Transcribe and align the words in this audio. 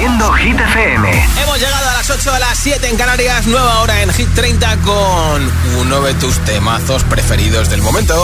Reproduciendo 0.00 0.32
Hit 0.32 0.58
FM. 0.58 1.10
Hemos 1.42 1.58
llegado 1.58 1.90
a 1.90 1.92
las 1.92 2.08
8 2.08 2.32
a 2.32 2.38
las 2.38 2.58
7 2.58 2.88
en 2.88 2.96
Canarias, 2.96 3.46
nueva 3.46 3.80
hora 3.80 4.00
en 4.00 4.10
Hit 4.10 4.28
30 4.34 4.78
con 4.78 5.52
uno 5.78 6.00
de 6.00 6.14
tus 6.14 6.38
temazos 6.46 7.04
preferidos 7.04 7.68
del 7.68 7.82
momento. 7.82 8.14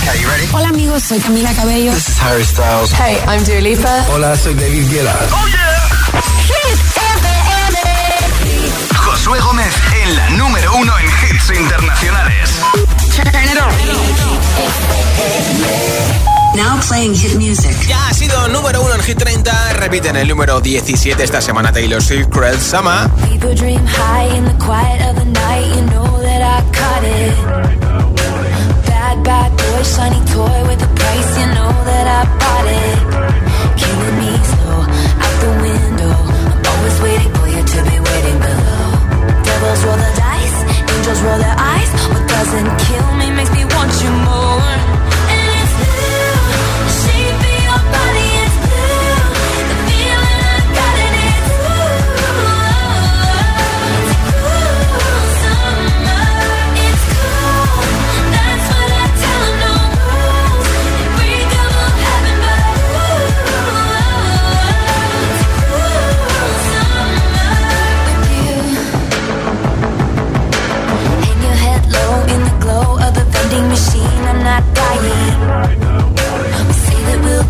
Okay, 0.00 0.22
you 0.22 0.28
ready? 0.30 0.48
Hola 0.50 0.68
amigos, 0.68 1.02
soy 1.02 1.18
Camila 1.18 1.52
Cabello. 1.52 1.92
This 1.92 2.08
is 2.08 2.18
Harry 2.22 2.42
Styles. 2.42 2.90
Hey, 2.92 3.18
I'm 3.28 3.44
Dua 3.44 3.60
Lipa. 3.60 4.06
Hola, 4.10 4.34
soy 4.34 4.54
David 4.54 4.88
Guetta. 4.90 5.14
Oh 5.30 5.46
yeah. 5.48 5.78
Hit 6.46 6.80
FM. 6.96 7.28
Josué 8.96 9.40
Gómez 9.40 9.74
en 10.02 10.16
la 10.16 10.30
número 10.30 10.74
uno 10.74 10.98
en 10.98 11.06
hits 11.06 11.50
internacionales. 11.50 12.50
Now 16.54 16.80
playing 16.88 17.14
hit 17.14 17.36
music. 17.36 17.76
Ya 17.88 18.08
ha 18.08 18.14
sido 18.14 18.48
número 18.48 18.82
uno 18.82 18.94
en 18.94 19.02
Hit 19.02 19.18
30. 19.18 19.74
Repiten 19.74 20.16
el 20.16 20.28
número 20.28 20.60
17 20.60 21.22
esta 21.22 21.40
semana 21.40 21.72
Taylor 21.72 22.02
Swift, 22.02 22.30
Cruel 22.30 22.58
Summer. 22.60 23.08
People 23.30 23.54
dream 23.54 23.84
high 23.86 24.36
in 24.36 24.44
the 24.44 24.54
quiet 24.64 25.00
of 25.08 25.16
the 25.16 25.24
night. 25.24 25.66
You 25.76 25.82
know 25.86 26.20
that 26.22 26.42
I 26.42 26.62
caught 26.72 27.04
it. 27.04 27.34
Bad, 28.86 29.22
bad 29.22 29.50
boy, 29.56 29.82
shiny 29.84 30.20
toy 30.32 30.58
with 30.68 30.82
a 30.82 30.88
price. 30.94 31.30
You 31.38 31.46
know 31.54 31.72
that 31.84 32.06
I 32.06 32.24
bought 32.40 32.66
it. 32.66 32.98
Killing 33.78 34.16
me 34.18 34.32
slow 34.42 34.82
out 35.22 35.36
the 35.40 35.52
window. 35.62 36.14
I'm 36.50 36.66
always 36.66 37.00
waiting 37.00 37.32
for 37.34 37.46
you 37.46 37.62
to 37.62 37.78
be 37.90 37.96
waiting 38.00 38.38
below. 38.40 38.86
Devils 39.44 39.84
roll 39.84 39.96
the 39.96 40.12
dice, 40.16 40.58
angels 40.90 41.20
roll 41.22 41.38
their 41.38 41.56
eyes. 41.56 41.90
What 42.10 42.26
doesn't 42.26 42.70
kill 42.88 43.08
me 43.20 43.30
makes 43.30 43.52
me 43.52 43.64
want 43.64 43.92
you 44.02 44.10
more. 44.26 44.97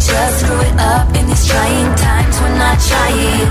Just 0.09 0.41
screw 0.41 0.61
it 0.61 0.77
up 0.79 1.07
in 1.15 1.27
these 1.27 1.47
trying 1.47 1.95
times. 1.97 2.35
We're 2.41 2.59
not 2.59 2.79
trying 2.81 3.51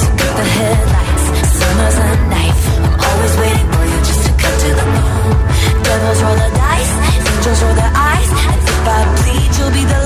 to 0.00 0.06
cut 0.18 0.32
the 0.36 0.46
headlights. 0.56 1.24
Summer's 1.58 1.98
a 2.06 2.08
knife. 2.30 2.62
I'm 2.84 2.96
always 3.08 3.34
waiting 3.42 3.68
for 3.72 3.84
you 3.90 3.98
just 4.08 4.22
to 4.26 4.32
cut 4.42 4.54
to 4.62 4.70
the 4.78 4.86
bone. 4.94 5.36
Devils 5.84 6.22
roll 6.22 6.36
the 6.36 6.50
dice, 6.62 6.92
angels 7.10 7.62
roll 7.62 7.74
their 7.74 7.94
eyes, 7.94 8.30
and 8.50 8.60
if 8.72 8.88
I 8.96 9.00
bleed, 9.16 9.50
you'll 9.56 9.74
be 9.78 9.84
the 9.84 10.05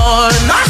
on. 0.00 0.69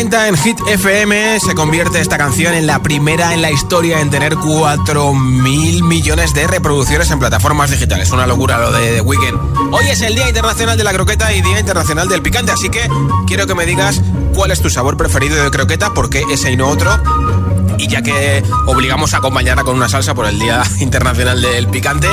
30 0.00 0.28
en 0.28 0.36
Hit 0.38 0.58
FM 0.66 1.40
se 1.40 1.54
convierte 1.54 2.00
esta 2.00 2.16
canción 2.16 2.54
en 2.54 2.66
la 2.66 2.80
primera 2.80 3.34
en 3.34 3.42
la 3.42 3.50
historia 3.50 4.00
en 4.00 4.08
tener 4.08 4.34
4 4.34 5.12
mil 5.12 5.82
millones 5.82 6.32
de 6.32 6.46
reproducciones 6.46 7.10
en 7.10 7.18
plataformas 7.18 7.70
digitales. 7.70 8.10
Una 8.10 8.26
locura 8.26 8.56
lo 8.56 8.72
de 8.72 8.94
The 8.94 9.00
Weekend. 9.02 9.38
Hoy 9.70 9.84
es 9.90 10.00
el 10.00 10.14
Día 10.14 10.26
Internacional 10.26 10.78
de 10.78 10.84
la 10.84 10.94
Croqueta 10.94 11.34
y 11.34 11.42
Día 11.42 11.60
Internacional 11.60 12.08
del 12.08 12.22
Picante, 12.22 12.50
así 12.50 12.70
que 12.70 12.88
quiero 13.26 13.46
que 13.46 13.54
me 13.54 13.66
digas 13.66 14.00
cuál 14.32 14.52
es 14.52 14.62
tu 14.62 14.70
sabor 14.70 14.96
preferido 14.96 15.44
de 15.44 15.50
croqueta, 15.50 15.92
porque 15.92 16.24
ese 16.32 16.50
y 16.50 16.56
no 16.56 16.68
otro 16.68 16.98
y 17.80 17.88
ya 17.88 18.02
que 18.02 18.42
obligamos 18.66 19.14
a 19.14 19.16
acompañarla 19.16 19.64
con 19.64 19.74
una 19.74 19.88
salsa 19.88 20.12
por 20.12 20.26
el 20.26 20.38
Día 20.38 20.62
Internacional 20.80 21.40
del 21.40 21.66
Picante, 21.68 22.08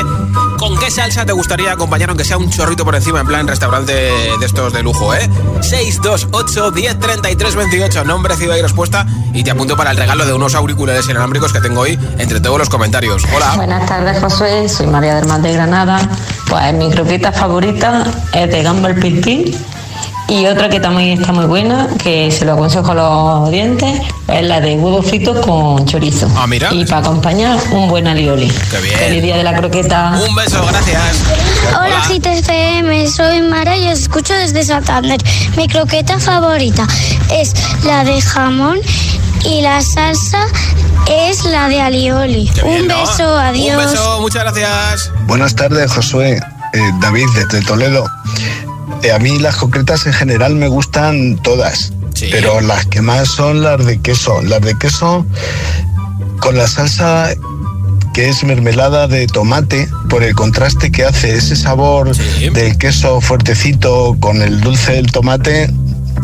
¿con 0.57 0.79
qué 0.79 0.89
salsa 0.89 1.25
te 1.25 1.33
gustaría 1.33 1.73
acompañar, 1.73 2.07
aunque 2.07 2.23
sea 2.23 2.37
un 2.37 2.49
chorrito 2.49 2.85
por 2.85 2.95
encima, 2.95 3.19
en 3.19 3.27
plan 3.27 3.45
restaurante 3.45 3.91
de 3.91 4.45
estos 4.45 4.71
de 4.71 4.81
lujo, 4.81 5.13
eh? 5.13 5.29
628 5.59 6.71
10 6.71 6.99
33 6.99 7.55
28, 7.57 8.05
nombre, 8.05 8.37
ciudad 8.37 8.55
y 8.55 8.61
respuesta. 8.61 9.05
Y 9.33 9.43
te 9.43 9.51
apunto 9.51 9.75
para 9.75 9.91
el 9.91 9.97
regalo 9.97 10.25
de 10.25 10.31
unos 10.31 10.55
auriculares 10.55 11.09
inalámbricos 11.09 11.51
que 11.51 11.59
tengo 11.59 11.81
hoy 11.81 11.99
entre 12.17 12.39
todos 12.39 12.57
los 12.57 12.69
comentarios. 12.69 13.25
Hola. 13.35 13.55
Buenas 13.57 13.85
tardes, 13.89 14.21
Josué. 14.21 14.69
Soy 14.69 14.87
María 14.87 15.15
del 15.15 15.25
Mar 15.25 15.41
de 15.41 15.51
Granada. 15.51 15.99
Pues 16.47 16.73
mi 16.75 16.89
croqueta 16.91 17.33
favorita 17.33 18.05
es 18.31 18.49
de 18.49 18.63
gamba 18.63 18.91
el 18.91 18.95
pil 19.01 19.19
y 20.29 20.45
otra 20.45 20.69
que 20.69 20.79
también 20.79 21.19
está 21.19 21.31
muy 21.31 21.45
buena, 21.45 21.87
que 22.03 22.29
se 22.31 22.43
lo 22.43 22.53
aconsejo 22.53 22.91
a 22.91 22.95
los 22.95 23.49
dientes, 23.51 24.01
es 24.27 24.43
la 24.43 24.59
de 24.59 24.75
huevos 24.75 25.05
fritos 25.05 25.45
con 25.45 25.85
chorizo. 25.85 26.29
Ah, 26.35 26.45
mira. 26.47 26.73
Y 26.73 26.85
para 26.85 26.99
acompañar, 26.99 27.57
un 27.71 27.87
buen 27.87 28.07
alioli. 28.07 28.51
Qué 28.69 28.77
bien. 28.81 28.97
Feliz 28.97 29.23
día 29.23 29.37
de 29.37 29.43
la 29.43 29.55
croqueta. 29.55 30.19
Un 30.27 30.35
beso, 30.35 30.61
gracias. 30.67 31.23
Hola, 31.69 32.01
GTFM, 32.09 33.07
soy 33.07 33.41
Mara 33.41 33.77
y 33.77 33.87
os 33.89 33.99
escucho 33.99 34.33
desde 34.33 34.63
Santander. 34.63 35.21
Mi 35.55 35.67
croqueta 35.67 36.19
favorita 36.19 36.85
es 37.31 37.53
la 37.85 38.03
de 38.03 38.19
jamón 38.21 38.79
y 39.45 39.61
la 39.61 39.81
salsa 39.81 40.39
es 41.09 41.45
la 41.45 41.69
de 41.69 41.79
alioli. 41.79 42.49
Qué 42.53 42.63
bien, 42.63 42.81
Un 42.81 42.87
¿no? 42.89 42.99
beso, 42.99 43.37
adiós. 43.37 43.77
Un 43.77 43.91
beso, 43.91 44.19
muchas 44.19 44.43
gracias. 44.43 45.11
Buenas 45.25 45.55
tardes, 45.55 45.89
Josué. 45.93 46.37
Eh, 46.73 46.79
David, 46.99 47.25
desde 47.33 47.65
Toledo. 47.65 48.05
Eh, 49.03 49.11
a 49.11 49.19
mí 49.19 49.37
las 49.39 49.55
concretas 49.57 50.05
en 50.05 50.13
general 50.13 50.55
me 50.55 50.67
gustan 50.67 51.37
todas, 51.43 51.93
Sí. 52.13 52.27
pero 52.31 52.61
las 52.61 52.85
que 52.87 53.01
más 53.01 53.27
son 53.29 53.61
las 53.63 53.85
de 53.85 53.99
queso. 54.01 54.41
Las 54.41 54.61
de 54.61 54.77
queso 54.77 55.25
con 56.39 56.57
la 56.57 56.67
salsa 56.67 57.29
que 58.13 58.29
es 58.29 58.43
mermelada 58.43 59.07
de 59.07 59.27
tomate, 59.27 59.87
por 60.09 60.23
el 60.23 60.33
contraste 60.33 60.91
que 60.91 61.05
hace 61.05 61.35
ese 61.35 61.55
sabor 61.55 62.15
Sí. 62.15 62.49
del 62.49 62.77
queso 62.77 63.21
fuertecito 63.21 64.17
con 64.19 64.41
el 64.41 64.59
dulce 64.61 64.93
del 64.93 65.11
tomate, 65.11 65.69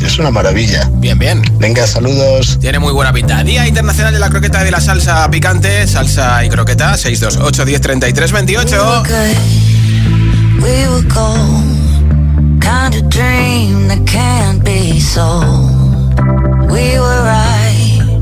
es 0.04 0.18
una 0.18 0.32
maravilla. 0.32 0.90
Bien, 0.96 1.20
bien. 1.20 1.44
Venga, 1.60 1.86
saludos. 1.86 2.58
Tiene 2.60 2.80
muy 2.80 2.92
buena 2.94 3.14
pinta. 3.14 3.44
Día 3.44 3.68
Internacional 3.68 4.12
de 4.12 4.20
la 4.20 4.30
Croqueta 4.32 4.62
y 4.62 4.66
de 4.66 4.72
la 4.72 4.82
Salsa 4.82 5.30
Picante. 5.30 5.86
Salsa 5.88 6.44
y 6.44 6.50
croqueta. 6.50 6.98
628 6.98 7.66
10 7.66 7.82
33 7.82 8.32
28. 8.32 9.04
We 10.62 10.88
kind 12.64 12.96
of 12.96 13.10
dream 13.10 13.88
that 13.90 14.02
can't 14.08 14.64
be 14.64 15.00
sold. 15.00 15.70
We 16.74 16.86
were 17.04 17.22
right 17.36 18.20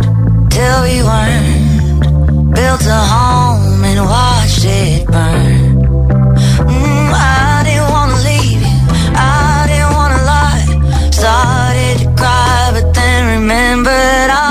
till 0.49 0.79
we 0.87 0.97
weren't. 1.09 2.55
Built 2.57 2.83
a 2.99 3.01
home 3.15 3.83
and 3.89 3.99
watched 4.13 4.65
it 4.65 5.05
burn. 5.07 5.61
Mm, 6.73 7.09
I 7.13 7.63
didn't 7.67 7.89
wanna 7.95 8.19
leave 8.29 8.61
you, 8.67 8.77
I 9.15 9.65
didn't 9.69 9.93
wanna 9.99 10.21
lie. 10.33 10.65
Started 11.19 11.95
to 12.03 12.07
cry, 12.19 12.71
but 12.75 12.87
then 12.93 13.19
remembered 13.39 14.29
I, 14.29 14.50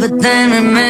never 0.00 0.16
then 0.16 0.50
remember 0.50 0.87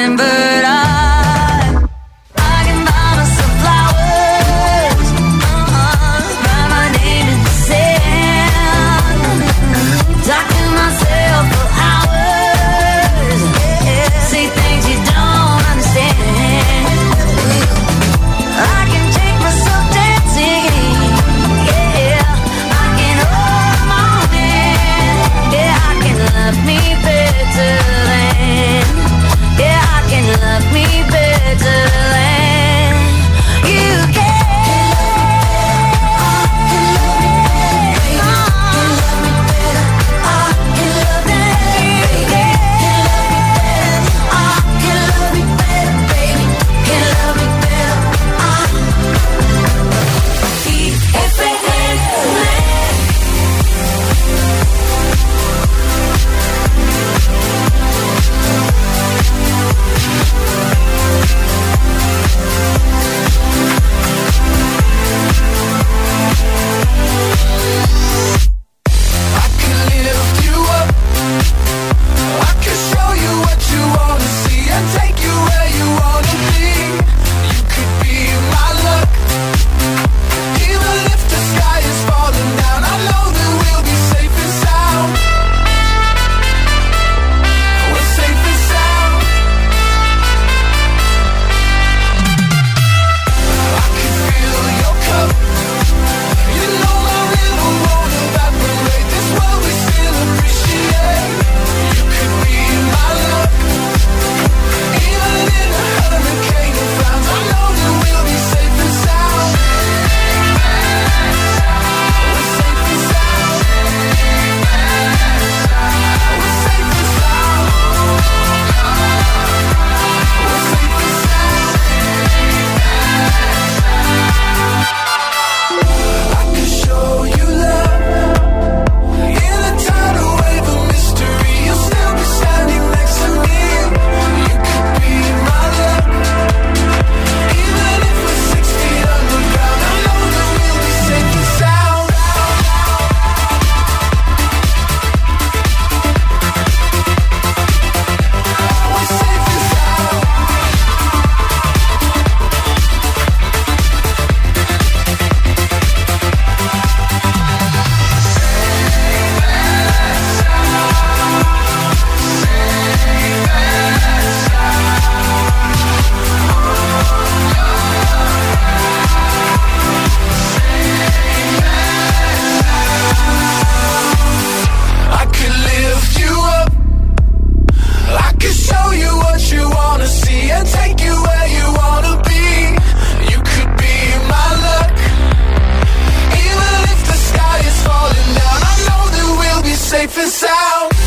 out. 190.48 190.97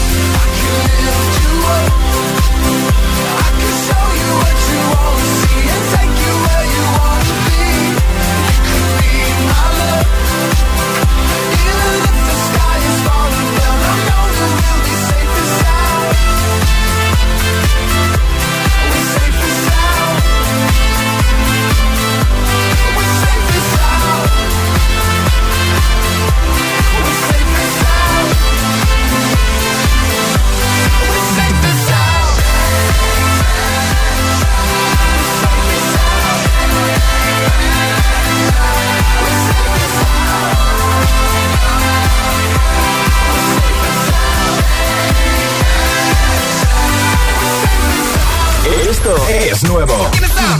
Es 49.61 49.69
nuevo. 49.69 49.93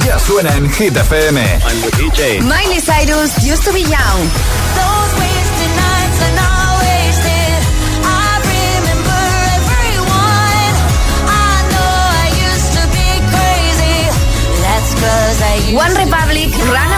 Ya 0.05 0.19
suena 0.19 0.55
en 0.55 0.69
Hit 0.71 0.95
FM. 0.95 1.41
I'm 1.41 1.81
the 1.81 1.91
DJ. 1.97 2.41
Miley 2.41 2.79
Cyrus 2.79 3.43
used 3.43 3.63
to 3.63 3.71
be 3.73 3.81
young. 3.81 4.19
Those 4.77 5.11
wasted 5.19 5.71
nights 5.75 6.19
are 6.25 6.35
not 6.35 6.81
wasted. 6.81 7.59
I 8.03 8.29
remember 8.53 9.21
everyone. 9.57 10.73
I 11.27 11.53
know 11.71 11.93
I 12.21 12.27
used 12.47 12.71
to 12.77 12.83
be 12.97 13.09
crazy. 13.33 13.97
That's 14.61 14.93
cause 14.95 15.41
I 15.41 15.55
used 15.55 15.75
One 15.75 15.93
Republic, 15.95 16.49
Run 16.69 16.91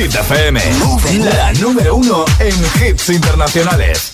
Hit 0.00 0.14
FM, 0.14 0.58
la 1.18 1.52
número 1.60 1.96
uno 1.96 2.24
en 2.38 2.54
hits 2.82 3.10
internacionales. 3.10 4.12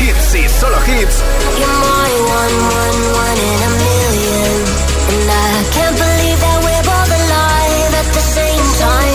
Hits 0.00 0.34
y 0.36 0.48
solo 0.48 0.78
hits. 0.86 1.16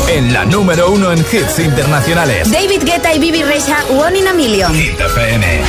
En 0.10 0.34
la 0.34 0.46
número 0.46 0.92
uno 0.92 1.12
en 1.12 1.18
hits 1.20 1.58
internacionales. 1.58 2.52
David 2.52 2.84
Guetta 2.86 3.12
y 3.12 3.18
Bibi 3.18 3.42
Rexa, 3.42 3.84
One 3.90 4.20
in 4.20 4.28
a 4.28 4.34
Million. 4.34 4.72
Hit 4.76 5.00
FM. 5.00 5.62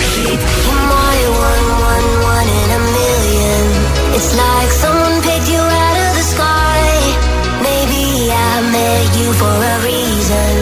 It's 4.15 4.35
like 4.35 4.73
someone 4.73 4.96
for 9.39 9.53
a 9.53 9.77
reason. 9.85 10.53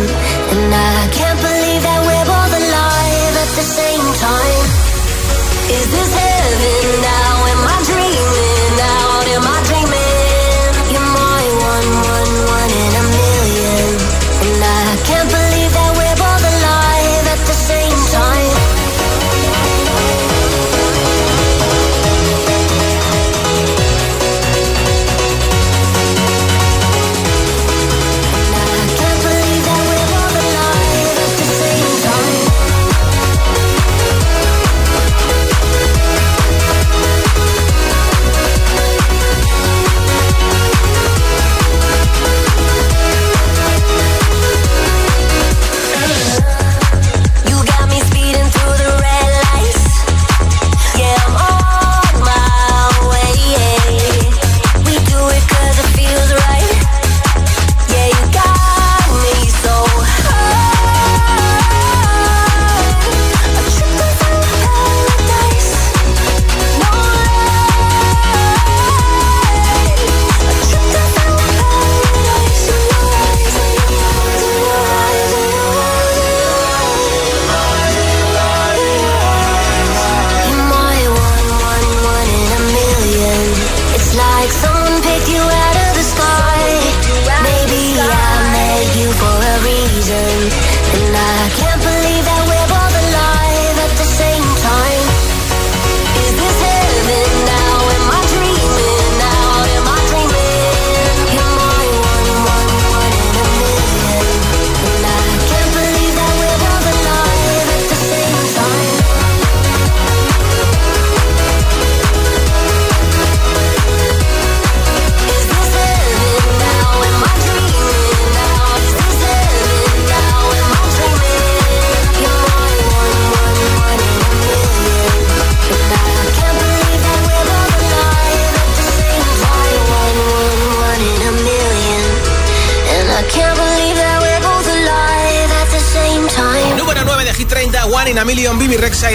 And 0.54 0.70
I 0.74 1.08
can't 1.14 1.40
believe 1.40 1.82
that 1.86 2.00
we're 2.06 2.26
both 2.26 2.54
alive 2.62 3.34
at 3.44 3.50
the 3.58 3.66
same 3.78 4.06
time. 4.18 4.66
Is 5.78 5.86
this 5.94 6.33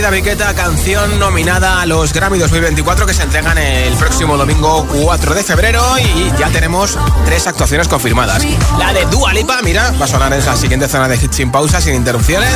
David 0.01 0.29
canción 0.55 1.19
nominada 1.19 1.81
a 1.81 1.85
los 1.85 2.13
Grammy 2.13 2.39
2024 2.39 3.05
que 3.05 3.13
se 3.13 3.23
entregan 3.23 3.57
el 3.57 3.93
próximo 3.95 4.37
domingo 4.37 4.87
4 5.03 5.33
de 5.33 5.43
febrero 5.43 5.83
y 5.97 6.31
ya 6.39 6.49
tenemos 6.49 6.97
tres 7.25 7.47
actuaciones 7.47 7.87
confirmadas. 7.87 8.43
La 8.77 8.93
de 8.93 9.05
Dua 9.07 9.33
Lipa, 9.33 9.59
mira, 9.61 9.91
va 9.99 10.05
a 10.05 10.07
sonar 10.07 10.31
en 10.31 10.45
la 10.45 10.55
siguiente 10.55 10.87
zona 10.87 11.07
de 11.07 11.17
Hit 11.17 11.33
sin 11.33 11.51
pausa, 11.51 11.81
sin 11.81 11.95
interrupciones. 11.95 12.49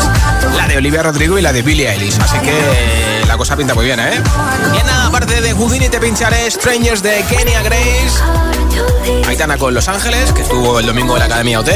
La 0.56 0.68
de 0.68 0.78
Olivia 0.78 1.04
Rodrigo 1.04 1.38
y 1.38 1.42
la 1.42 1.52
de 1.52 1.62
Billie 1.64 1.90
Eilish. 1.92 2.18
Así 2.20 2.38
que 2.40 3.26
la 3.28 3.36
cosa 3.38 3.58
pinta 3.58 3.74
muy 3.74 3.86
bien, 3.86 4.00
¿eh? 4.00 4.22
Y 4.74 4.88
nada, 4.88 5.08
aparte 5.08 5.42
de 5.42 5.54
Houdini 5.54 5.90
te 5.90 6.00
pincharé 6.00 6.50
Strangers 6.50 7.04
de 7.04 7.24
Kenya 7.24 7.62
Grace. 7.62 9.28
Aitana 9.28 9.58
con 9.58 9.74
Los 9.74 9.88
Ángeles, 9.90 10.32
que 10.32 10.44
estuvo 10.44 10.80
el 10.80 10.86
domingo 10.86 11.16
en 11.16 11.20
la 11.20 11.26
Academia 11.26 11.60
OT. 11.60 11.72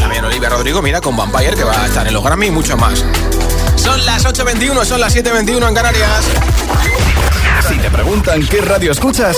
También 0.00 0.24
Olivia 0.24 0.50
Rodrigo, 0.50 0.82
mira, 0.82 1.00
con 1.00 1.16
Vampire, 1.16 1.54
que 1.54 1.64
va 1.64 1.82
a 1.82 1.86
estar 1.86 2.06
en 2.06 2.12
los 2.12 2.22
Grammy 2.22 2.48
y 2.48 2.50
mucho 2.50 2.76
más. 2.76 3.04
Son 3.88 4.04
las 4.04 4.22
8.21, 4.26 4.84
son 4.84 5.00
las 5.00 5.16
7.21 5.16 5.66
en 5.66 5.74
Canarias. 5.74 6.26
Si 7.66 7.78
te 7.78 7.90
preguntan 7.90 8.46
qué 8.46 8.60
radio 8.60 8.92
escuchas, 8.92 9.34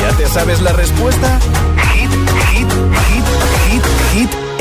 ¿ya 0.00 0.16
te 0.16 0.26
sabes 0.26 0.60
la 0.60 0.72
respuesta? 0.72 1.38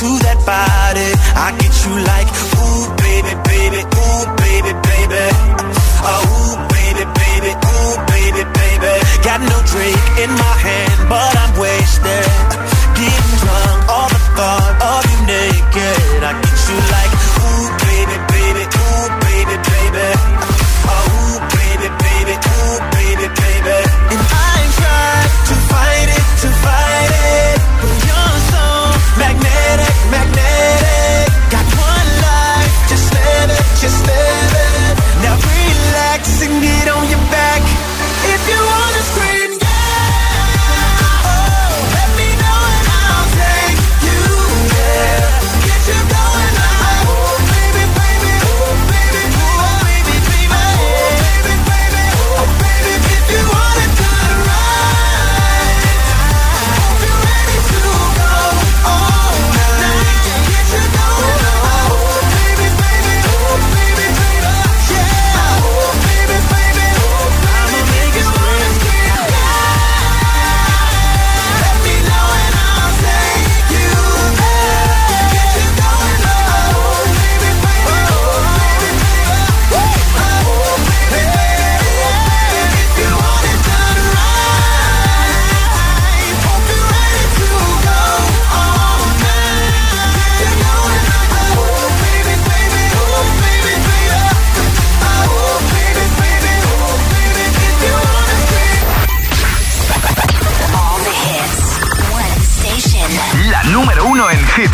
To 0.00 0.06
that 0.24 0.46
body. 0.46 0.59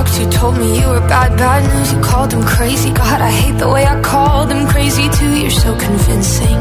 You 0.00 0.30
told 0.30 0.56
me 0.56 0.80
you 0.80 0.88
were 0.88 1.00
bad, 1.00 1.36
bad 1.36 1.62
news. 1.72 1.92
You 1.92 2.00
called 2.00 2.30
them 2.30 2.42
crazy. 2.42 2.90
God, 2.90 3.20
I 3.20 3.30
hate 3.30 3.58
the 3.58 3.68
way 3.68 3.84
I 3.84 4.00
called 4.00 4.48
them 4.50 4.66
crazy 4.68 5.08
too. 5.10 5.32
You're 5.40 5.50
so 5.50 5.76
convincing. 5.78 6.58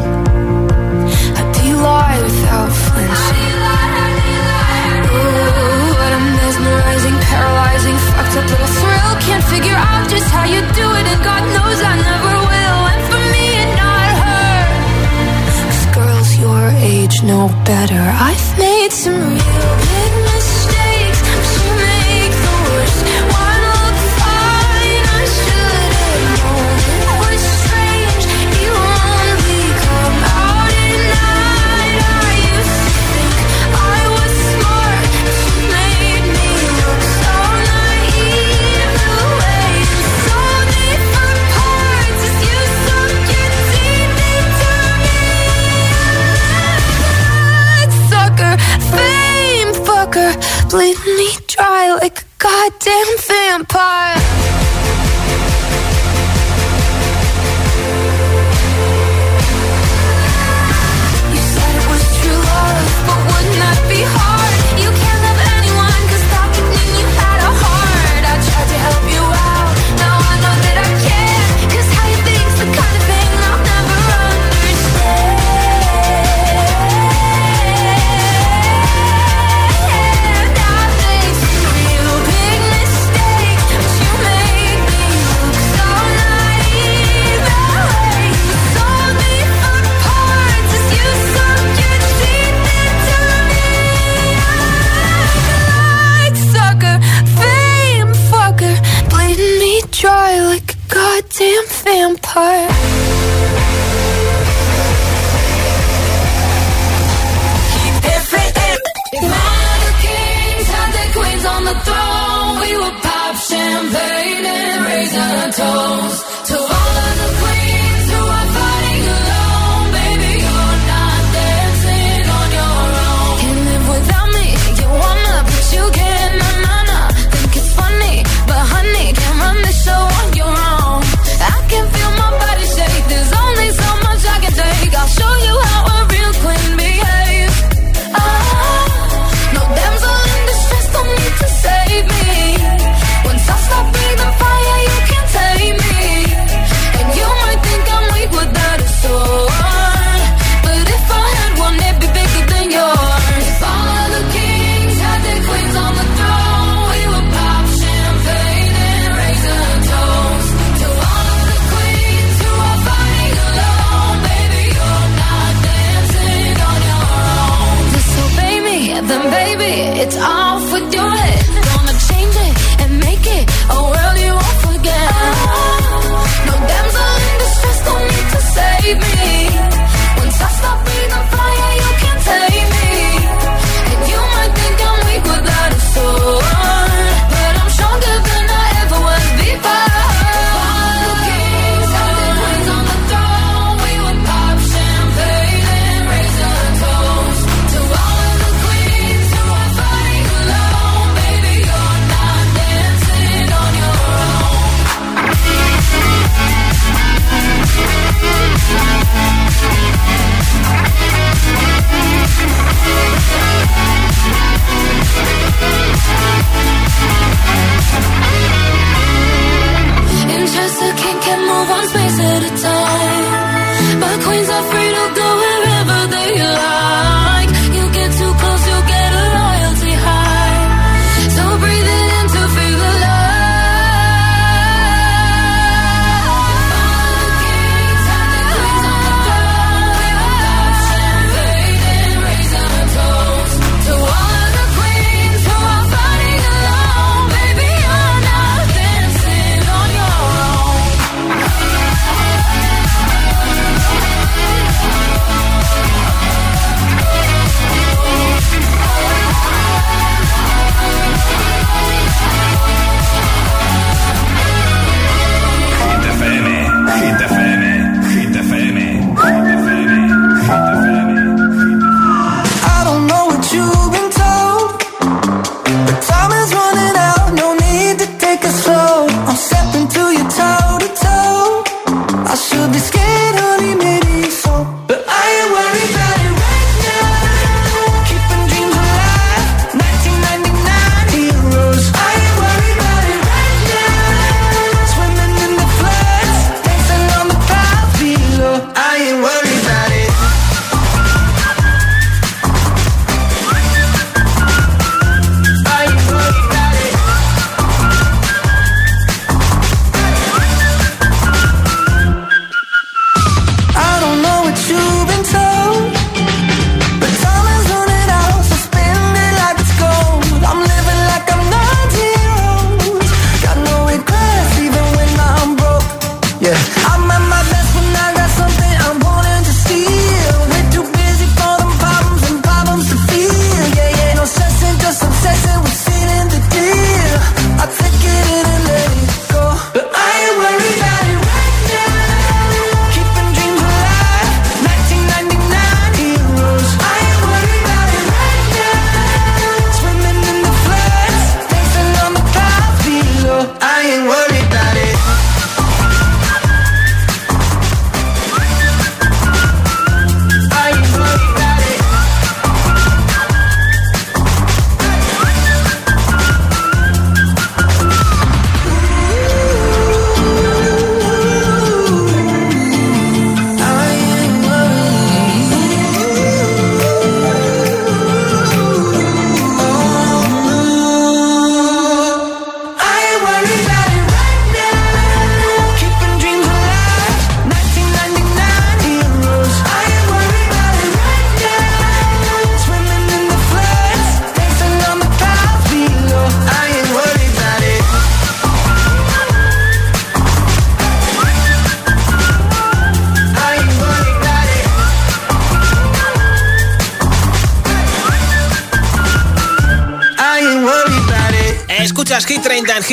I'd 1.38 1.50
without 2.22 2.72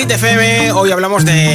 Hit 0.07 0.13
FM. 0.13 0.71
Hoy 0.71 0.93
hablamos 0.93 1.25
de 1.25 1.46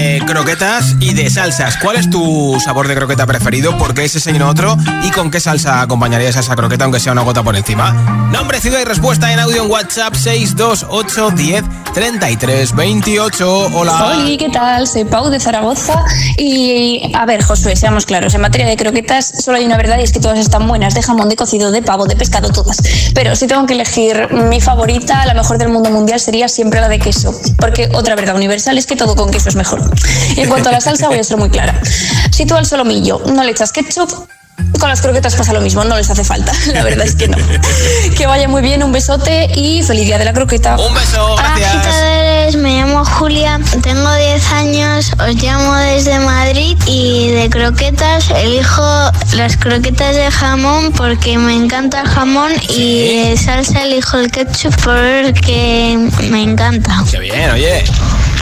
y 1.11 1.13
de 1.13 1.29
salsas. 1.29 1.77
¿Cuál 1.77 1.97
es 1.97 2.09
tu 2.09 2.57
sabor 2.63 2.87
de 2.87 2.95
croqueta 2.95 3.25
preferido? 3.25 3.77
¿Por 3.77 3.93
qué 3.93 4.05
ese 4.05 4.31
no 4.33 4.49
otro? 4.49 4.77
¿Y 5.03 5.11
con 5.11 5.29
qué 5.29 5.41
salsa 5.41 5.81
acompañarías 5.81 6.37
a 6.37 6.39
esa 6.39 6.55
croqueta, 6.55 6.85
aunque 6.85 6.99
sea 6.99 7.11
una 7.11 7.21
gota 7.23 7.43
por 7.43 7.55
encima? 7.55 7.91
Nombre, 8.31 8.61
ciudad 8.61 8.79
y 8.79 8.85
respuesta 8.85 9.31
en 9.33 9.39
audio 9.39 9.63
en 9.63 9.69
WhatsApp 9.69 10.15
628 10.15 11.31
10 11.31 11.63
33 11.93 12.75
28. 12.75 13.69
Hola. 13.73 14.05
Hola, 14.05 14.37
¿qué 14.37 14.49
tal? 14.49 14.87
Soy 14.87 15.03
Pau 15.03 15.29
de 15.29 15.39
Zaragoza. 15.39 16.05
Y 16.37 17.11
a 17.13 17.25
ver, 17.25 17.43
Josué, 17.43 17.75
seamos 17.75 18.05
claros. 18.05 18.33
En 18.33 18.41
materia 18.41 18.65
de 18.65 18.77
croquetas, 18.77 19.33
solo 19.43 19.57
hay 19.57 19.65
una 19.65 19.75
verdad 19.75 19.99
y 19.99 20.03
es 20.03 20.13
que 20.13 20.19
todas 20.19 20.39
están 20.39 20.67
buenas: 20.67 20.93
de 20.93 21.03
jamón, 21.03 21.27
de 21.27 21.35
cocido, 21.35 21.71
de 21.71 21.81
pavo, 21.81 22.05
de 22.05 22.15
pescado, 22.15 22.49
todas. 22.49 22.77
Pero 23.13 23.35
si 23.35 23.47
tengo 23.47 23.65
que 23.65 23.73
elegir 23.73 24.31
mi 24.31 24.61
favorita, 24.61 25.25
la 25.25 25.33
mejor 25.33 25.57
del 25.57 25.69
mundo 25.69 25.89
mundial 25.89 26.21
sería 26.21 26.47
siempre 26.47 26.79
la 26.79 26.87
de 26.87 26.99
queso. 26.99 27.33
Porque 27.57 27.89
otra 27.93 28.15
verdad 28.15 28.35
universal 28.35 28.77
es 28.77 28.85
que 28.85 28.95
todo 28.95 29.15
con 29.15 29.29
queso 29.29 29.49
es 29.49 29.55
mejor. 29.55 29.81
Y 30.37 30.41
en 30.41 30.49
cuanto 30.49 30.69
a 30.69 30.71
la 30.71 30.79
salsa, 30.79 31.00
voy 31.07 31.19
a 31.19 31.23
ser 31.23 31.37
muy 31.37 31.49
clara. 31.49 31.79
Si 32.31 32.45
tú 32.45 32.55
al 32.55 32.65
solomillo 32.65 33.21
no 33.25 33.43
le 33.43 33.51
echas 33.51 33.71
ketchup, 33.71 34.27
con 34.79 34.89
las 34.89 35.01
croquetas 35.01 35.35
pasa 35.35 35.53
lo 35.53 35.61
mismo, 35.61 35.83
no 35.83 35.95
les 35.95 36.09
hace 36.09 36.23
falta. 36.23 36.53
La 36.73 36.83
verdad 36.83 37.05
es 37.05 37.15
que 37.15 37.27
no. 37.27 37.37
Que 38.17 38.27
vaya 38.27 38.47
muy 38.47 38.61
bien, 38.61 38.83
un 38.83 38.91
besote 38.91 39.49
y 39.55 39.83
feliz 39.83 40.05
día 40.05 40.17
de 40.17 40.25
la 40.25 40.33
croqueta. 40.33 40.77
Un 40.77 40.93
beso, 40.93 41.33
Hola 41.33 41.53
agitadores, 41.53 42.55
me 42.55 42.77
llamo 42.77 43.05
Julia, 43.05 43.59
tengo 43.81 44.13
10 44.13 44.51
años, 44.51 45.11
os 45.19 45.35
llamo 45.35 45.75
desde 45.75 46.19
Madrid 46.19 46.77
y 46.85 47.31
de 47.31 47.49
croquetas 47.49 48.29
elijo 48.31 48.83
las 49.35 49.57
croquetas 49.57 50.15
de 50.15 50.29
jamón 50.31 50.91
porque 50.93 51.37
me 51.37 51.55
encanta 51.55 52.01
el 52.01 52.07
jamón 52.07 52.51
y 52.69 53.29
de 53.29 53.37
salsa 53.37 53.83
elijo 53.83 54.17
el 54.17 54.31
ketchup 54.31 54.73
porque 54.83 55.97
me 56.29 56.43
encanta. 56.43 57.03
Qué 57.09 57.19
bien, 57.19 57.51
oye. 57.51 57.83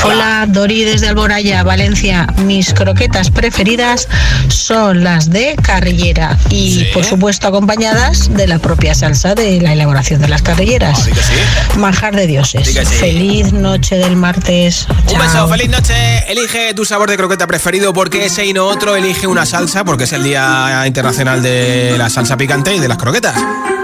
Hola, 0.04 0.46
Dori 0.48 0.84
desde 0.86 1.10
Alboraya, 1.10 1.62
Valencia. 1.64 2.28
Mis 2.38 2.74
croquetas 2.74 3.30
preferidas 3.32 4.08
son 4.48 5.04
las 5.04 5.30
de 5.30 5.56
carrillera 5.62 6.38
y, 6.50 6.86
por 6.94 7.04
supuesto, 7.04 7.48
acompañadas 7.48 8.34
de 8.34 8.48
la 8.48 8.60
propia 8.60 8.96
salsa 8.96 9.36
de 9.36 9.60
la 9.60 9.74
elaboración 9.74 10.22
de 10.22 10.30
las 10.30 10.42
carrilleras. 10.42 11.00
Así 11.00 11.12
que 11.12 11.22
sí. 11.22 11.80
Manjar 11.80 12.16
de 12.16 12.28
dioses. 12.28 12.68
Sí. 12.68 12.80
Feliz 12.86 13.52
noche 13.52 13.98
del 13.98 14.16
martes. 14.16 14.88
Un 14.90 15.06
Chao. 15.08 15.22
beso, 15.22 15.48
feliz 15.50 15.70
noche. 15.70 15.94
Elige 16.32 16.74
tu 16.74 16.86
sabor 16.86 17.10
de 17.10 17.18
croqueta 17.18 17.46
preferido 17.46 17.92
porque 17.94 18.26
ese 18.26 18.46
y 18.46 18.54
no 18.54 18.68
otro. 18.68 18.96
Elige 18.96 19.28
una 19.28 19.46
salsa 19.46 19.84
porque 19.84 20.06
es 20.06 20.14
el 20.14 20.24
Día 20.24 20.84
Internacional 20.88 21.44
de 21.44 21.96
la 21.98 22.10
Salsa 22.10 22.38
Picante 22.38 22.74
y 22.74 22.80
de 22.80 22.88
las 22.88 22.98
croquetas. 22.98 23.36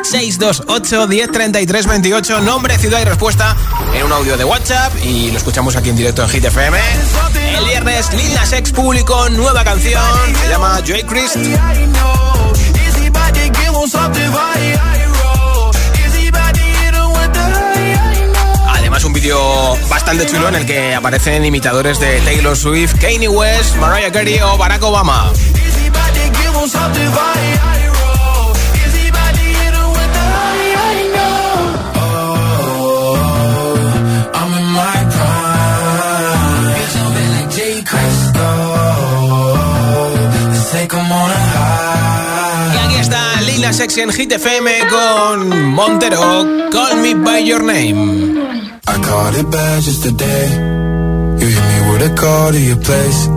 628 0.03 1.07
10 1.07 1.31
33 1.31 1.87
28. 1.87 2.41
Nombre, 2.41 2.77
ciudad 2.77 3.01
y 3.01 3.05
respuesta 3.05 3.55
en 3.95 4.03
un 4.03 4.11
audio 4.11 4.37
de 4.37 4.43
WhatsApp. 4.43 4.93
Y 5.03 5.31
lo 5.31 5.37
escuchamos 5.37 5.75
aquí 5.75 5.89
en 5.89 5.95
directo 5.95 6.04
en 6.07 6.29
Hit 6.29 6.45
FM. 6.45 6.77
El 7.57 7.65
viernes, 7.65 8.13
Lil 8.13 8.33
Nas 8.35 8.53
X 8.53 8.71
publicó 8.71 9.27
nueva 9.29 9.63
canción. 9.63 10.03
Se 10.39 10.49
llama 10.49 10.79
Joy 10.85 11.01
Christ. 11.03 11.37
Además, 18.67 19.03
un 19.03 19.13
vídeo 19.13 19.77
bastante 19.89 20.27
chulo 20.27 20.49
en 20.49 20.55
el 20.55 20.65
que 20.67 20.93
aparecen 20.93 21.43
imitadores 21.43 21.99
de 21.99 22.21
Taylor 22.21 22.55
Swift, 22.55 22.93
Kanye 23.01 23.27
West, 23.27 23.75
Mariah 23.77 24.11
Carey 24.11 24.39
o 24.41 24.57
Barack 24.57 24.83
Obama. 24.83 25.31
Está 43.75 43.75
Lil 43.75 43.75
Nas 43.75 43.79
X 43.79 43.97
en 43.97 44.11
Hit 44.11 44.31
FM 44.31 44.71
con 44.89 45.71
Montero, 45.71 46.69
Call 46.71 47.01
Me 47.01 47.13
By 47.13 47.45
Your 47.45 47.63
Name. 47.63 48.39
I 48.87 49.01
caught 49.01 49.35
it 49.35 49.49
bad 49.51 49.83
just 49.83 50.03
today. 50.03 50.47
You 51.39 51.47
hit 51.47 51.65
me 51.71 51.91
with 51.91 52.11
a 52.11 52.15
call 52.15 52.51
to 52.51 52.59
your 52.59 52.77
place. 52.77 53.27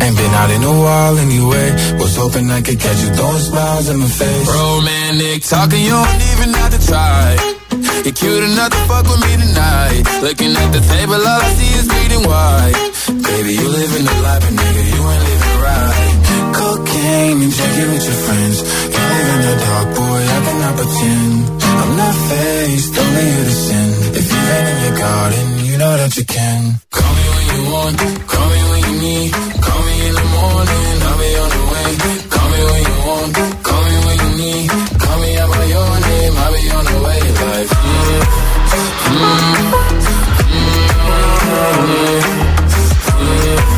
Ain't 0.00 0.16
been 0.16 0.34
out 0.34 0.50
in 0.50 0.62
a 0.62 0.72
while 0.72 1.18
anyway. 1.18 1.72
Was 1.98 2.16
hoping 2.16 2.50
I 2.50 2.62
could 2.62 2.80
catch 2.80 3.02
you 3.02 3.10
throwing 3.14 3.42
smiles 3.42 3.88
in 3.88 3.98
my 3.98 4.06
face. 4.06 4.48
Romantic 4.48 5.42
talking, 5.42 5.82
you 5.82 5.90
don't 5.90 6.22
even 6.32 6.54
have 6.54 6.72
to 6.72 6.86
try. 6.86 7.36
You're 8.04 8.14
cute 8.14 8.44
enough 8.44 8.70
to 8.70 8.80
fuck 8.88 9.04
with 9.04 9.20
me 9.20 9.36
tonight. 9.36 10.02
Looking 10.22 10.56
at 10.56 10.72
the 10.72 10.80
table, 10.80 11.14
all 11.14 11.40
I 11.42 11.50
see 11.58 11.72
is 11.76 11.86
bleeding 11.88 12.24
white. 12.24 12.76
Baby, 13.22 13.52
you 13.54 13.68
living 13.68 14.04
the 14.04 14.16
life, 14.22 14.40
but 14.40 14.54
nigga, 14.54 14.82
you 14.94 15.00
ain't 15.12 15.24
living 15.28 15.58
right. 15.60 16.28
Cocaine 16.56 17.42
and 17.42 17.52
drinking 17.52 17.90
with 17.92 18.04
your 18.04 18.18
friends. 18.24 18.87
Live 19.18 19.30
in 19.34 19.40
the 19.42 19.54
dark, 19.66 19.88
boy, 19.98 20.20
I 20.36 20.38
cannot 20.46 20.74
pretend. 20.78 21.34
I'm 21.82 21.92
not 22.02 22.14
faced, 22.28 22.94
only 23.02 23.24
here 23.34 23.44
to 23.50 23.56
sin. 23.66 23.88
If 24.18 24.26
you 24.32 24.40
ain't 24.54 24.68
in 24.72 24.78
your 24.86 24.96
garden, 24.98 25.46
you 25.66 25.74
know 25.78 25.94
that 26.00 26.12
you 26.18 26.24
can. 26.24 26.60
Call 26.98 27.12
me 27.18 27.24
when 27.34 27.46
you 27.50 27.62
want, 27.74 27.96
call 28.30 28.46
me 28.52 28.60
when 28.70 28.80
you 28.86 28.94
need. 29.02 29.30
Call 29.66 29.80
me 29.88 29.94
in 30.06 30.14
the 30.20 30.26
morning, 30.38 31.02
I'll 31.08 31.18
be 31.18 31.30
on 31.42 31.50
the 31.56 31.62
way. 31.72 31.90
Call 32.34 32.48
me 32.54 32.60
when 32.70 32.82
you 32.88 32.96
want, 33.08 33.34
call 33.66 33.82
me 33.88 33.96
when 34.06 34.16
you 34.22 34.30
need. 34.38 34.70
Call 35.02 35.16
me 35.22 35.30
out 35.42 35.50
by 35.50 35.64
your 35.74 35.90
name, 36.08 36.34
I'll 36.38 36.52
be 36.54 36.62
on 36.78 36.84
the 36.90 36.98
way. 37.06 37.20
Like, 37.48 37.70
mm, 37.74 38.22
mm, 39.18 39.98
Hey, 43.18 43.77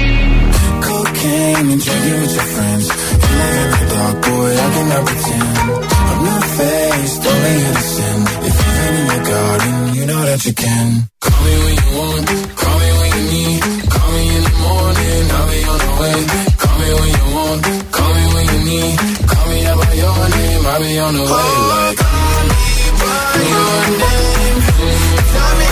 Cocaine 1.31 1.71
and 1.71 1.81
drinking 1.81 2.19
with 2.21 2.33
your 2.35 2.47
friends. 2.55 2.85
You 2.87 3.35
live 3.39 3.63
in 3.63 3.71
the 3.71 3.87
dark, 3.95 4.15
boy, 4.21 4.51
I 4.51 4.67
cannot 4.75 5.03
pretend. 5.07 5.57
I'm 6.11 6.19
not 6.27 6.43
faced, 6.57 7.21
only 7.31 7.53
innocent. 7.67 8.23
If 8.47 8.55
you've 8.59 8.75
been 8.77 8.95
in 8.99 9.05
your 9.11 9.23
garden, 9.31 9.73
you 9.95 10.05
know 10.07 10.21
that 10.27 10.45
you 10.45 10.53
can. 10.53 10.87
Call 11.21 11.39
me 11.45 11.53
when 11.63 11.75
you 11.79 11.89
want, 11.99 12.27
call 12.61 12.77
me 12.83 12.89
when 12.99 13.11
you 13.15 13.23
need. 13.31 13.61
Call 13.93 14.09
me 14.11 14.23
in 14.35 14.43
the 14.43 14.55
morning, 14.65 15.23
I'll 15.31 15.47
be 15.51 15.59
on 15.71 15.79
the 15.85 15.91
way. 16.01 16.19
Call 16.61 16.75
me 16.81 16.89
when 16.99 17.09
you 17.15 17.25
want, 17.35 17.61
call 17.95 18.11
me 18.17 18.23
when 18.35 18.45
you 18.51 18.59
need. 18.71 18.95
Call 19.31 19.45
me 19.51 19.57
out 19.71 19.77
by 19.79 19.93
your 20.03 20.19
name, 20.35 20.63
I'll 20.67 20.79
be 20.83 20.99
on 20.99 21.13
the 21.15 21.25
way. 21.31 21.51
Like, 21.71 21.97
call 22.03 22.43
me 22.51 22.63
by 22.99 23.39
your 23.55 23.79
name. 24.03 24.57
Tell 25.31 25.53
me 25.59 25.70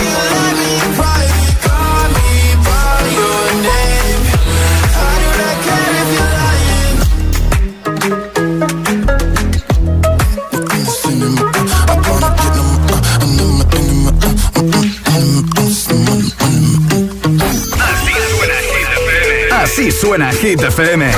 Así 19.72 19.92
suena 19.92 20.32
Hit 20.32 20.60
FM. 20.60 21.12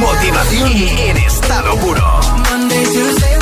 Motivación 0.00 0.72
en 0.72 1.16
estado 1.18 1.76
puro. 1.78 2.20
Monday, 2.50 2.84
Tuesday, 2.84 3.38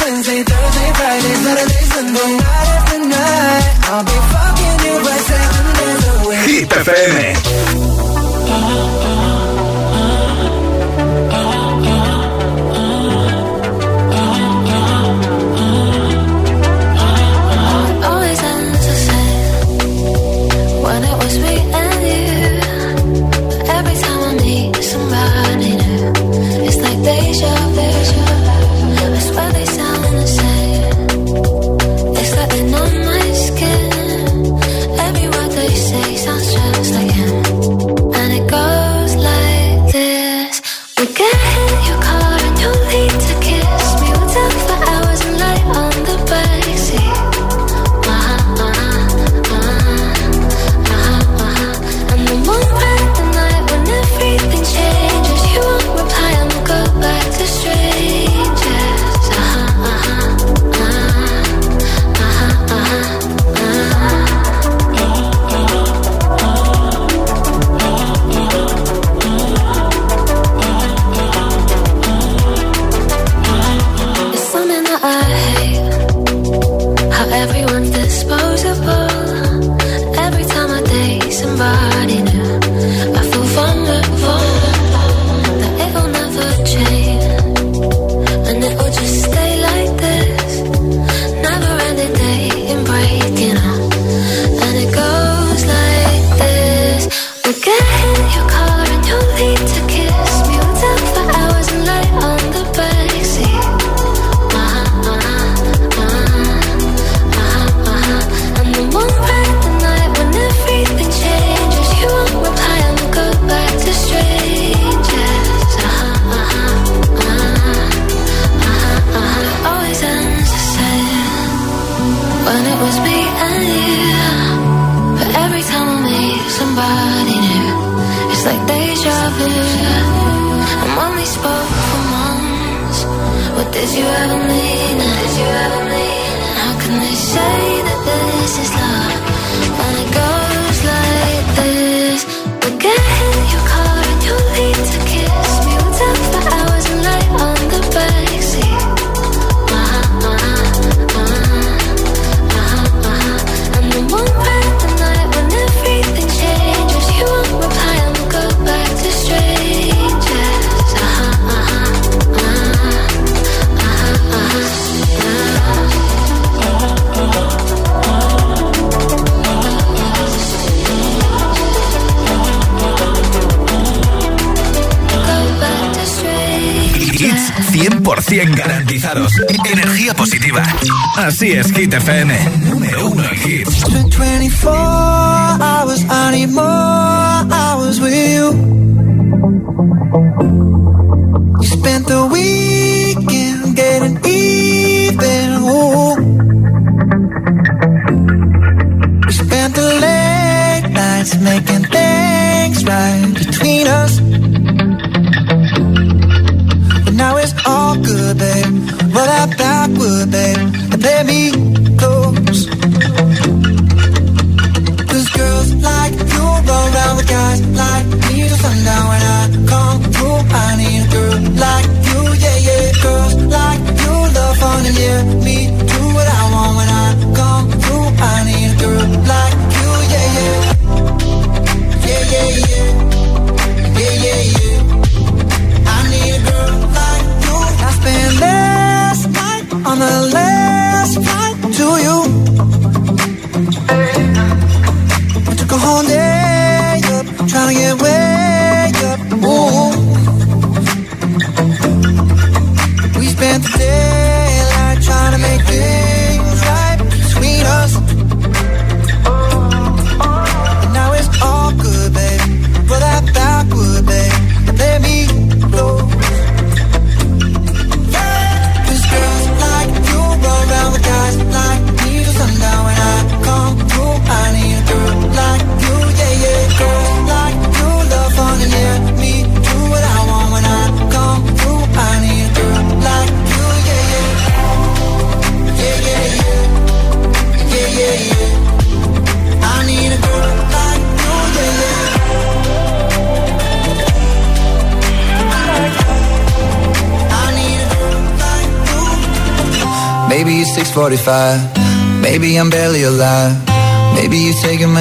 Así 181.41 181.53
es, 181.53 181.73
Hit 181.73 181.95
FM. 181.95 182.50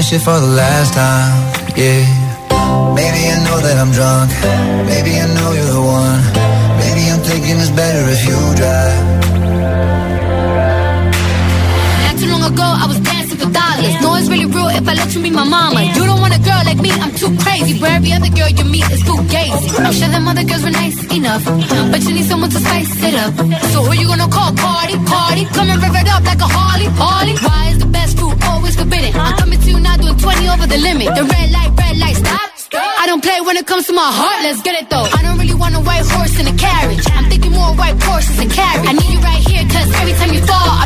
Shit 0.10 0.22
for 0.22 0.40
the 0.40 0.54
last 0.58 0.94
time. 0.98 1.38
Yeah. 1.78 2.02
Maybe 2.98 3.22
I 3.30 3.38
know 3.46 3.58
that 3.62 3.78
I'm 3.78 3.92
drunk. 3.94 4.34
Maybe 4.90 5.12
I 5.22 5.26
know 5.38 5.54
you're 5.54 5.70
the 5.70 5.86
one. 5.86 6.22
Maybe 6.82 7.02
I'm 7.14 7.22
thinking 7.22 7.62
it's 7.62 7.70
better 7.70 8.02
if 8.10 8.22
you 8.26 8.38
drive. 8.58 8.98
Not 12.06 12.16
too 12.18 12.30
long 12.34 12.42
ago, 12.42 12.66
I 12.66 12.86
was 12.90 13.00
dancing 13.06 13.38
for 13.38 13.52
dollars. 13.54 13.94
No, 14.02 14.18
it's 14.18 14.30
really 14.34 14.50
real 14.50 14.74
if 14.74 14.82
I 14.90 14.94
let 14.98 15.14
you 15.14 15.22
be 15.22 15.30
my 15.30 15.46
mama. 15.46 15.86
You 15.94 16.04
don't 16.10 16.22
want 16.26 16.34
a 16.34 16.42
girl 16.42 16.62
like 16.66 16.82
me, 16.82 16.90
I'm 16.90 17.14
too 17.14 17.30
crazy. 17.46 17.78
Where 17.78 17.94
every 17.94 18.12
other 18.18 18.34
girl 18.34 18.50
you 18.50 18.66
meet 18.66 18.90
is 18.90 19.06
too 19.06 19.20
gazy. 19.30 19.78
I'm 19.78 19.94
sure 19.94 20.10
them 20.10 20.26
other 20.26 20.46
girls 20.50 20.64
were 20.66 20.74
nice 20.74 20.98
enough, 21.14 21.46
but 21.94 22.02
you 22.02 22.18
need 22.18 22.26
someone 22.26 22.50
to 22.50 22.58
spice 22.58 22.98
it 23.06 23.14
up. 23.14 23.38
So 23.70 23.86
who 23.86 23.94
you 23.94 24.08
gonna 24.10 24.26
call? 24.26 24.58
Party, 24.58 24.98
party. 25.06 25.46
Come 25.54 25.70
and 25.70 25.78
rev 25.78 25.94
it 26.02 26.10
up 26.10 26.26
like 26.26 26.42
a 26.42 26.50
Harley, 26.50 26.90
Harley. 26.98 27.36
Why 27.46 27.62
is 27.74 27.78
the 27.78 27.90
best 27.94 28.18
food 28.18 28.29
the 30.70 30.78
limit. 30.78 31.10
The 31.18 31.26
red 31.26 31.50
light, 31.52 31.72
red 31.76 31.98
light, 31.98 32.16
stop. 32.16 32.50
I 33.02 33.08
don't 33.08 33.24
play 33.24 33.42
when 33.42 33.58
it 33.58 33.66
comes 33.66 33.88
to 33.88 33.94
my 33.94 34.06
heart, 34.06 34.44
let's 34.44 34.62
get 34.62 34.78
it 34.78 34.90
though. 34.90 35.08
I 35.18 35.22
don't 35.26 35.40
really 35.40 35.58
want 35.58 35.74
a 35.76 35.82
white 35.82 36.06
horse 36.06 36.38
in 36.40 36.46
a 36.46 36.54
carriage. 36.54 37.02
I'm 37.18 37.26
thinking 37.30 37.52
more 37.52 37.74
white 37.74 37.98
horses 38.04 38.38
and 38.38 38.52
carriage. 38.52 38.86
I 38.88 38.94
need 38.94 39.10
you 39.10 39.22
right 39.26 39.42
here, 39.42 39.66
cause 39.66 39.90
every 39.98 40.14
time 40.14 40.32
you 40.34 40.42
fall, 40.46 40.70
I 40.84 40.86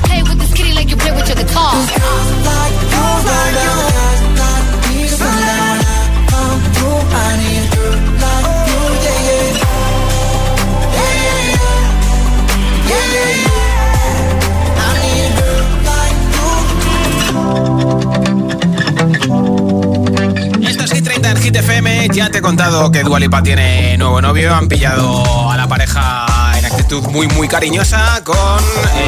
Ya 22.14 22.30
te 22.30 22.38
he 22.38 22.41
contado 22.43 22.91
que 22.91 23.01
Dualipa 23.01 23.41
tiene 23.41 23.97
nuevo 23.97 24.22
novio. 24.22 24.53
Han 24.53 24.68
pillado 24.68 25.49
a 25.49 25.57
la 25.57 25.68
pareja 25.68 26.28
en 26.55 26.64
actitud 26.64 27.01
muy, 27.07 27.28
muy 27.30 27.47
cariñosa 27.47 28.22
con 28.24 28.38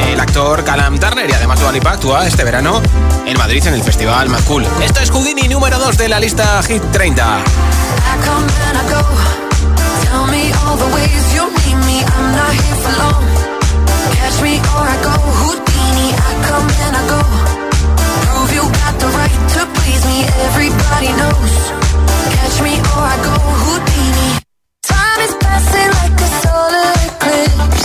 el 0.08 0.18
actor 0.18 0.64
Calam 0.64 0.98
Turner. 0.98 1.30
Y 1.30 1.32
además 1.32 1.60
Dualipa 1.60 1.92
actúa 1.92 2.26
este 2.26 2.42
verano 2.42 2.82
en 3.24 3.38
Madrid 3.38 3.64
en 3.64 3.74
el 3.74 3.82
Festival 3.84 4.28
Mad. 4.28 4.40
Esto 4.82 5.00
es 5.00 5.10
Houdini 5.12 5.46
número 5.46 5.78
2 5.78 5.96
de 5.98 6.08
la 6.08 6.18
lista 6.18 6.60
Hit 6.64 6.82
30. 6.90 7.22
I 7.22 7.44
come 8.24 8.44
and 8.66 8.76
I 8.76 8.82
go. 8.90 9.00
Tell 10.02 10.26
me 10.26 10.52
all 10.64 10.76
the 10.76 10.92
ways 10.92 11.32
you 11.32 11.46
need 11.62 11.86
me. 11.86 12.02
I'm 12.02 12.32
not 12.34 12.50
here 12.50 12.76
for 12.82 12.98
long. 12.98 13.24
Catch 14.16 14.42
me 14.42 14.58
or 14.58 14.84
I 14.84 14.96
go 15.04 15.12
Houdini. 15.12 16.10
I 16.10 16.32
come 16.42 16.68
and 16.86 16.96
I 16.96 17.06
go. 17.06 17.22
Prove 18.26 18.52
you 18.52 18.62
got 18.62 18.98
the 18.98 19.06
right 19.06 19.48
to 19.54 19.66
please 19.78 20.04
me. 20.06 20.24
Everybody 20.48 21.12
knows. 21.12 21.85
Catch 22.34 22.62
me 22.62 22.72
or 22.78 23.04
I 23.12 23.16
go 23.26 23.34
Houdini. 23.64 24.40
Time 24.82 25.20
is 25.26 25.34
passing 25.44 25.90
like 25.98 26.20
a 26.20 26.28
solar 26.42 26.92
eclipse. 27.06 27.75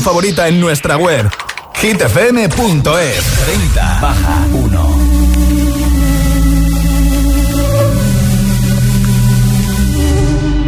favorita 0.00 0.48
en 0.48 0.60
nuestra 0.60 0.96
web 0.96 1.30
hitfm.es 1.74 3.24
30 3.44 4.00
baja 4.00 4.46
1 4.52 4.94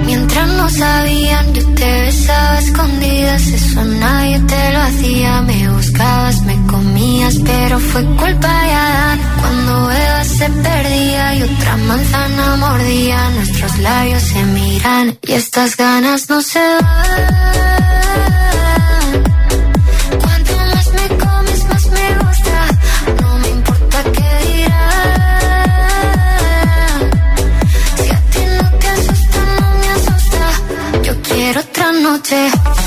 Mientras 0.07 0.49
no 0.49 0.68
sabían 0.70 1.55
yo 1.55 1.74
te 1.74 2.01
besaba 2.03 2.59
escondidas 2.59 3.47
Eso 3.47 3.85
nadie 3.85 4.39
te 4.41 4.72
lo 4.72 4.81
hacía. 4.81 5.43
Me 5.43 5.68
buscabas, 5.70 6.43
me 6.43 6.66
comías 6.66 7.35
Pero 7.45 7.81
fue 7.81 8.05
culpa 8.05 8.62
de 8.62 8.72
Adán. 8.72 9.20
Cuando 9.41 9.91
Eva 9.91 10.24
se 10.24 10.49
perdía 10.49 11.35
Y 11.35 11.43
otra 11.43 11.77
manzana 11.77 12.57
mordía 12.57 13.31
Nuestros 13.31 13.79
labios 13.79 14.22
se 14.22 14.43
miran 14.45 15.18
Y 15.22 15.33
estas 15.33 15.77
ganas 15.77 16.29
no 16.29 16.41
se 16.41 16.61
van. 16.61 18.26
noche. 32.17 32.86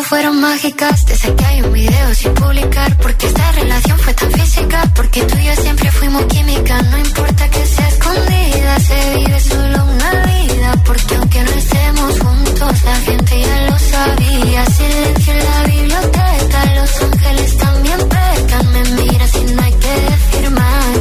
fueron 0.00 0.40
mágicas. 0.40 1.04
Desde 1.04 1.34
que 1.34 1.44
hay 1.44 1.60
un 1.60 1.72
video 1.72 2.14
sin 2.14 2.32
publicar. 2.34 2.96
Porque 2.96 3.26
esta 3.26 3.52
relación 3.52 3.98
fue 3.98 4.14
tan 4.14 4.30
física. 4.32 4.90
Porque 4.94 5.22
tú 5.24 5.36
y 5.38 5.44
yo 5.44 5.56
siempre 5.56 5.90
fuimos 5.90 6.24
química. 6.26 6.80
No 6.82 6.98
importa 6.98 7.48
que 7.50 7.66
sea 7.66 7.88
escondida, 7.88 8.80
se 8.80 9.16
vive 9.16 9.40
solo 9.40 9.84
una 9.84 10.10
vida. 10.24 10.72
Porque 10.86 11.14
aunque 11.16 11.42
no 11.42 11.50
estemos 11.50 12.20
juntos, 12.20 12.82
la 12.84 12.96
gente 12.96 13.40
ya 13.40 13.70
lo 13.70 13.78
sabía. 13.78 14.64
Silencio 14.66 15.32
en 15.34 15.44
la 15.44 15.62
biblioteca. 15.64 16.74
Los 16.76 17.02
ángeles 17.02 17.56
también 17.58 17.98
pecan. 18.08 18.72
Me 18.72 18.82
miras 19.02 19.34
y 19.34 19.44
no 19.52 19.62
hay 19.62 19.72
que 19.72 19.94
decir 20.10 20.50
más. 20.50 20.98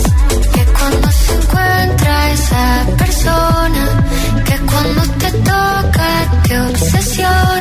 Que 0.53 0.65
cuando 0.77 1.11
se 1.11 1.33
encuentra 1.33 2.31
esa 2.31 2.85
persona. 2.97 3.83
Que 4.45 4.57
cuando 4.69 5.01
te 5.21 5.31
toca 5.31 6.41
te 6.47 6.59
obsesiona 6.59 7.60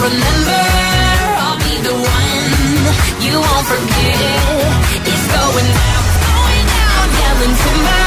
remember, 0.00 0.62
I'll 1.44 1.58
be 1.58 1.76
the 1.84 1.92
one 1.92 2.40
you 3.20 3.36
won't 3.36 3.66
forget. 3.68 4.40
It's 5.04 5.26
going 5.28 5.70
down, 5.76 6.04
going 6.24 6.66
down, 6.72 7.06
yelling 7.20 7.56
timber. 7.60 7.99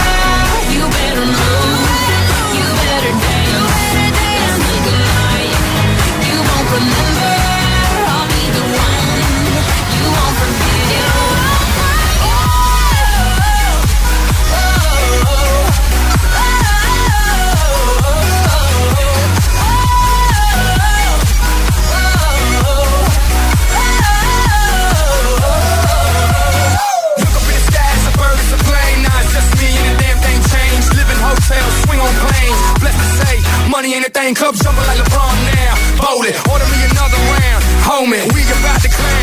Stank 34.24 34.42
up 34.42 34.56
jumping 34.56 34.88
like 34.88 35.00
LeBron 35.00 35.36
now. 35.54 35.76
Bold 36.00 36.24
it, 36.24 36.36
order 36.48 36.64
me 36.72 36.80
another 36.92 37.18
round. 37.36 37.62
Homie, 37.84 38.24
we 38.34 38.44
about 38.56 38.82
to 38.82 38.88
clown. 38.88 39.23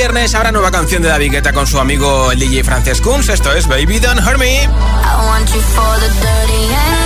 viernes 0.00 0.34
habrá 0.34 0.50
nueva 0.50 0.70
canción 0.70 1.02
de 1.02 1.10
David 1.10 1.30
Guetta 1.30 1.52
con 1.52 1.66
su 1.66 1.78
amigo 1.78 2.32
el 2.32 2.38
DJ 2.38 2.64
Frances 2.64 3.02
Esto 3.28 3.52
es 3.52 3.66
Baby 3.66 3.98
Don't 3.98 4.26
Hurt 4.26 4.38
Me. 4.38 4.66
For 4.66 6.00
the 6.00 6.08
dirty 6.08 6.99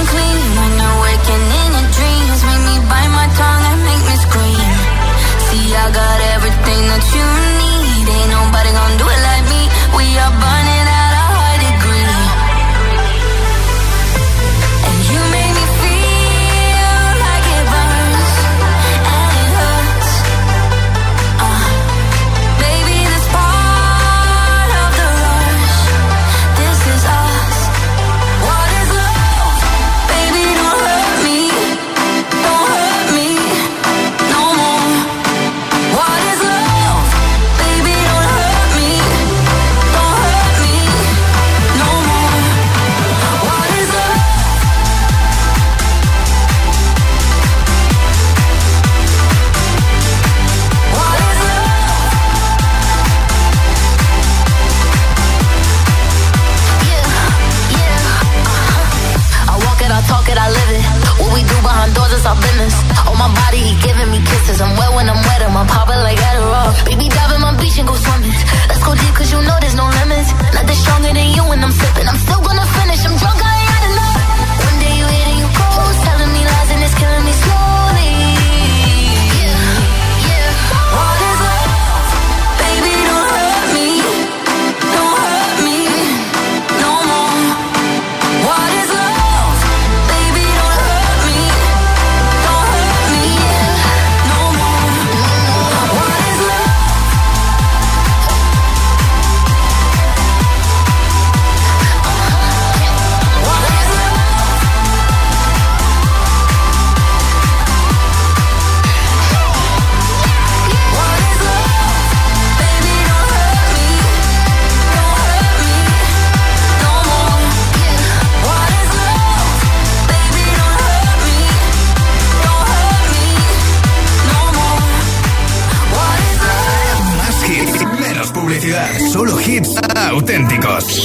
Cups. 130.74 131.03